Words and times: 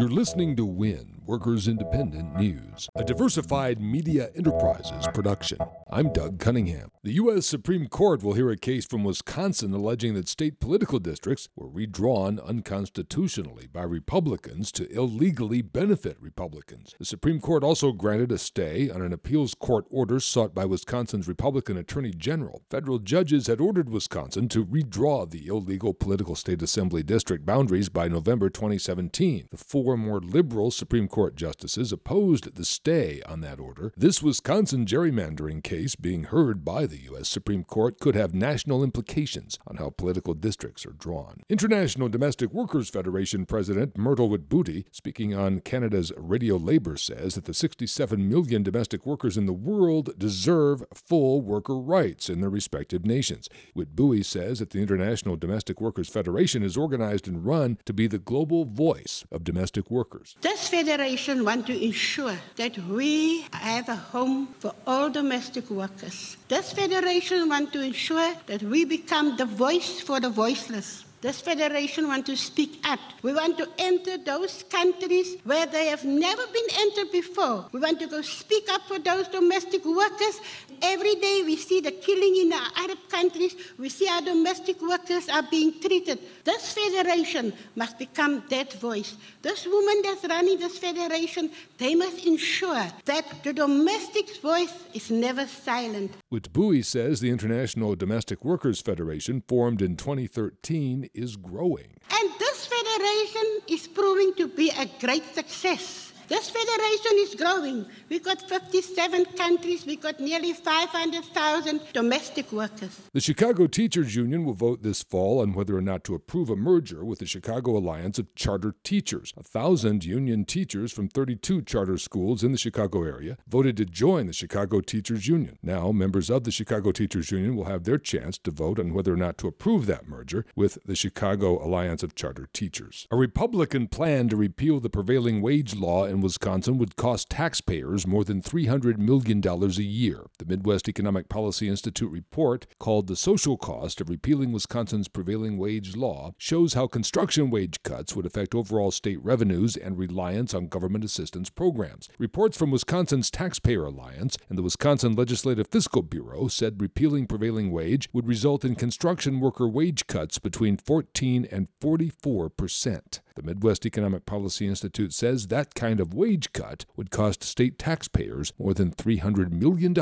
You're 0.00 0.08
listening 0.08 0.56
to 0.56 0.64
WIN, 0.64 1.19
Workers 1.30 1.68
Independent 1.68 2.34
News, 2.34 2.88
a 2.96 3.04
diversified 3.04 3.80
media 3.80 4.30
enterprises 4.34 5.06
production. 5.14 5.58
I'm 5.88 6.12
Doug 6.12 6.40
Cunningham. 6.40 6.90
The 7.04 7.12
U.S. 7.12 7.46
Supreme 7.46 7.86
Court 7.86 8.24
will 8.24 8.32
hear 8.32 8.50
a 8.50 8.56
case 8.56 8.84
from 8.84 9.04
Wisconsin 9.04 9.72
alleging 9.72 10.14
that 10.14 10.26
state 10.26 10.58
political 10.58 10.98
districts 10.98 11.48
were 11.54 11.68
redrawn 11.68 12.40
unconstitutionally 12.40 13.68
by 13.68 13.84
Republicans 13.84 14.72
to 14.72 14.90
illegally 14.90 15.62
benefit 15.62 16.16
Republicans. 16.20 16.96
The 16.98 17.04
Supreme 17.04 17.40
Court 17.40 17.62
also 17.62 17.92
granted 17.92 18.32
a 18.32 18.38
stay 18.38 18.90
on 18.90 19.00
an 19.00 19.12
appeals 19.12 19.54
court 19.54 19.84
order 19.88 20.18
sought 20.18 20.52
by 20.52 20.64
Wisconsin's 20.64 21.28
Republican 21.28 21.76
Attorney 21.76 22.10
General. 22.10 22.62
Federal 22.68 22.98
judges 22.98 23.46
had 23.46 23.60
ordered 23.60 23.88
Wisconsin 23.88 24.48
to 24.48 24.66
redraw 24.66 25.30
the 25.30 25.46
illegal 25.46 25.94
political 25.94 26.34
state 26.34 26.60
assembly 26.60 27.04
district 27.04 27.46
boundaries 27.46 27.88
by 27.88 28.08
November 28.08 28.50
2017. 28.50 29.46
The 29.52 29.56
four 29.56 29.96
more 29.96 30.20
liberal 30.20 30.72
Supreme 30.72 31.06
Court 31.06 31.19
justices 31.28 31.92
opposed 31.92 32.54
the 32.54 32.64
stay 32.64 33.20
on 33.26 33.40
that 33.42 33.60
order. 33.60 33.92
This 33.96 34.22
Wisconsin 34.22 34.86
gerrymandering 34.86 35.62
case 35.62 35.94
being 35.94 36.24
heard 36.24 36.64
by 36.64 36.86
the 36.86 37.02
U.S. 37.02 37.28
Supreme 37.28 37.64
Court 37.64 38.00
could 38.00 38.14
have 38.14 38.34
national 38.34 38.82
implications 38.82 39.58
on 39.66 39.76
how 39.76 39.90
political 39.90 40.32
districts 40.32 40.86
are 40.86 40.92
drawn. 40.92 41.42
International 41.48 42.08
Domestic 42.08 42.52
Workers 42.52 42.88
Federation 42.88 43.44
President 43.44 43.98
Myrtle 43.98 44.30
Witbooi, 44.30 44.84
speaking 44.90 45.34
on 45.34 45.60
Canada's 45.60 46.12
Radio 46.16 46.56
Labour, 46.56 46.96
says 46.96 47.34
that 47.34 47.44
the 47.44 47.54
67 47.54 48.28
million 48.28 48.62
domestic 48.62 49.04
workers 49.04 49.36
in 49.36 49.46
the 49.46 49.52
world 49.52 50.18
deserve 50.18 50.82
full 50.94 51.42
worker 51.42 51.76
rights 51.78 52.30
in 52.30 52.40
their 52.40 52.50
respective 52.50 53.04
nations. 53.04 53.48
Witbooi 53.76 54.24
says 54.24 54.60
that 54.60 54.70
the 54.70 54.80
International 54.80 55.36
Domestic 55.36 55.80
Workers 55.80 56.08
Federation 56.08 56.62
is 56.62 56.76
organized 56.76 57.28
and 57.28 57.44
run 57.44 57.76
to 57.84 57.92
be 57.92 58.06
the 58.06 58.18
global 58.18 58.64
voice 58.64 59.24
of 59.30 59.44
domestic 59.44 59.90
workers. 59.90 60.36
This 60.40 60.68
federation 60.68 61.09
wants 61.44 61.66
to 61.66 61.84
ensure 61.84 62.38
that 62.56 62.78
we 62.78 63.42
have 63.52 63.88
a 63.88 63.96
home 63.96 64.46
for 64.58 64.72
all 64.86 65.10
domestic 65.10 65.68
workers. 65.68 66.36
This 66.48 66.72
federation 66.72 67.48
want 67.48 67.72
to 67.72 67.80
ensure 67.80 68.34
that 68.46 68.62
we 68.62 68.84
become 68.84 69.36
the 69.36 69.44
voice 69.44 70.00
for 70.00 70.20
the 70.20 70.30
voiceless. 70.30 71.04
This 71.20 71.42
federation 71.42 72.08
wants 72.08 72.30
to 72.30 72.36
speak 72.36 72.80
up. 72.84 72.98
We 73.22 73.34
want 73.34 73.58
to 73.58 73.68
enter 73.78 74.16
those 74.16 74.62
countries 74.70 75.36
where 75.44 75.66
they 75.66 75.86
have 75.86 76.02
never 76.02 76.46
been 76.46 76.66
entered 76.78 77.12
before. 77.12 77.66
We 77.72 77.80
want 77.80 78.00
to 78.00 78.06
go 78.06 78.22
speak 78.22 78.70
up 78.72 78.82
for 78.88 78.98
those 78.98 79.28
domestic 79.28 79.84
workers. 79.84 80.40
Every 80.80 81.16
day 81.16 81.42
we 81.44 81.56
see 81.56 81.82
the 81.82 81.92
killing 81.92 82.36
in 82.36 82.48
the 82.48 82.60
Arab 82.74 82.98
countries. 83.10 83.54
We 83.78 83.90
see 83.90 84.08
our 84.08 84.22
domestic 84.22 84.80
workers 84.80 85.28
are 85.28 85.42
being 85.42 85.78
treated. 85.78 86.20
This 86.42 86.72
federation 86.72 87.52
must 87.76 87.98
become 87.98 88.42
that 88.48 88.72
voice. 88.74 89.14
This 89.42 89.66
woman 89.66 90.00
that's 90.02 90.24
running 90.24 90.58
this 90.58 90.78
federation, 90.78 91.50
they 91.76 91.94
must 91.94 92.24
ensure 92.24 92.86
that 93.04 93.44
the 93.44 93.52
domestic 93.52 94.40
voice 94.40 94.72
is 94.94 95.10
never 95.10 95.46
silent. 95.46 96.12
Witbooi 96.32 96.84
says 96.84 97.18
the 97.18 97.28
International 97.28 97.96
Domestic 97.96 98.44
Workers 98.44 98.80
Federation, 98.80 99.42
formed 99.48 99.82
in 99.82 99.96
2013, 99.96 101.10
is 101.12 101.34
growing. 101.34 101.96
And 102.08 102.30
this 102.38 102.66
federation 102.66 103.58
is 103.66 103.88
proving 103.88 104.34
to 104.36 104.46
be 104.46 104.70
a 104.70 104.88
great 105.04 105.24
success. 105.34 106.09
This 106.30 106.48
federation 106.48 107.12
is 107.16 107.34
growing. 107.34 107.86
We've 108.08 108.22
got 108.22 108.40
57 108.40 109.24
countries. 109.36 109.84
We've 109.84 110.00
got 110.00 110.20
nearly 110.20 110.52
500,000 110.52 111.80
domestic 111.92 112.52
workers. 112.52 113.00
The 113.12 113.20
Chicago 113.20 113.66
Teachers 113.66 114.14
Union 114.14 114.44
will 114.44 114.54
vote 114.54 114.84
this 114.84 115.02
fall 115.02 115.40
on 115.40 115.54
whether 115.54 115.76
or 115.76 115.80
not 115.80 116.04
to 116.04 116.14
approve 116.14 116.48
a 116.48 116.54
merger 116.54 117.04
with 117.04 117.18
the 117.18 117.26
Chicago 117.26 117.76
Alliance 117.76 118.16
of 118.20 118.32
Charter 118.36 118.76
Teachers. 118.84 119.34
A 119.36 119.42
thousand 119.42 120.04
union 120.04 120.44
teachers 120.44 120.92
from 120.92 121.08
32 121.08 121.62
charter 121.62 121.98
schools 121.98 122.44
in 122.44 122.52
the 122.52 122.58
Chicago 122.58 123.02
area 123.02 123.36
voted 123.48 123.76
to 123.78 123.84
join 123.84 124.28
the 124.28 124.32
Chicago 124.32 124.80
Teachers 124.80 125.26
Union. 125.26 125.58
Now, 125.64 125.90
members 125.90 126.30
of 126.30 126.44
the 126.44 126.52
Chicago 126.52 126.92
Teachers 126.92 127.32
Union 127.32 127.56
will 127.56 127.64
have 127.64 127.82
their 127.82 127.98
chance 127.98 128.38
to 128.38 128.52
vote 128.52 128.78
on 128.78 128.94
whether 128.94 129.12
or 129.12 129.16
not 129.16 129.36
to 129.38 129.48
approve 129.48 129.86
that 129.86 130.06
merger 130.06 130.46
with 130.54 130.78
the 130.84 130.94
Chicago 130.94 131.60
Alliance 131.60 132.04
of 132.04 132.14
Charter 132.14 132.48
Teachers. 132.52 133.08
A 133.10 133.16
Republican 133.16 133.88
plan 133.88 134.28
to 134.28 134.36
repeal 134.36 134.78
the 134.78 134.88
prevailing 134.88 135.42
wage 135.42 135.74
law 135.74 136.06
in 136.20 136.24
Wisconsin 136.24 136.76
would 136.76 136.96
cost 136.96 137.30
taxpayers 137.30 138.06
more 138.06 138.24
than 138.24 138.42
$300 138.42 138.98
million 138.98 139.40
a 139.42 139.66
year. 139.80 140.26
The 140.38 140.44
Midwest 140.44 140.86
Economic 140.86 141.30
Policy 141.30 141.66
Institute 141.66 142.10
report, 142.10 142.66
called 142.78 143.06
The 143.06 143.16
Social 143.16 143.56
Cost 143.56 144.02
of 144.02 144.10
Repealing 144.10 144.52
Wisconsin's 144.52 145.08
Prevailing 145.08 145.56
Wage 145.56 145.96
Law, 145.96 146.34
shows 146.36 146.74
how 146.74 146.88
construction 146.88 147.48
wage 147.48 147.82
cuts 147.82 148.14
would 148.14 148.26
affect 148.26 148.54
overall 148.54 148.90
state 148.90 149.22
revenues 149.24 149.78
and 149.78 149.96
reliance 149.96 150.52
on 150.52 150.66
government 150.66 151.04
assistance 151.04 151.48
programs. 151.48 152.10
Reports 152.18 152.58
from 152.58 152.70
Wisconsin's 152.70 153.30
Taxpayer 153.30 153.86
Alliance 153.86 154.36
and 154.50 154.58
the 154.58 154.62
Wisconsin 154.62 155.14
Legislative 155.14 155.68
Fiscal 155.68 156.02
Bureau 156.02 156.48
said 156.48 156.82
repealing 156.82 157.26
prevailing 157.26 157.70
wage 157.70 158.10
would 158.12 158.28
result 158.28 158.62
in 158.62 158.74
construction 158.74 159.40
worker 159.40 159.66
wage 159.66 160.06
cuts 160.06 160.38
between 160.38 160.76
14 160.76 161.48
and 161.50 161.68
44 161.80 162.50
percent. 162.50 163.20
The 163.40 163.46
Midwest 163.46 163.86
Economic 163.86 164.26
Policy 164.26 164.66
Institute 164.66 165.14
says 165.14 165.46
that 165.46 165.74
kind 165.74 165.98
of 165.98 166.12
wage 166.12 166.52
cut 166.52 166.84
would 166.94 167.10
cost 167.10 167.42
state 167.42 167.78
taxpayers 167.78 168.52
more 168.58 168.74
than 168.74 168.90
$300 168.90 169.50
million 169.50 169.94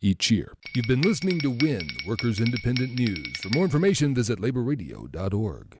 each 0.00 0.30
year. 0.30 0.52
You've 0.72 0.86
been 0.86 1.00
listening 1.00 1.40
to 1.40 1.50
WIN, 1.50 1.88
Workers 2.06 2.38
Independent 2.38 2.94
News. 2.94 3.38
For 3.38 3.48
more 3.48 3.64
information, 3.64 4.14
visit 4.14 4.38
laborradio.org. 4.38 5.74